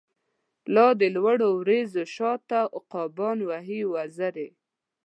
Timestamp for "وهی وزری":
3.49-4.49